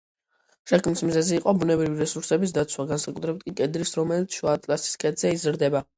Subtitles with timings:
[0.69, 5.89] შექმნის მიზეზი იყო ბუნებრივი რესურსების დაცვა, განსაკუთრებით კი კედრის, რომელიც შუა ატლასის ქედზე იზრდება.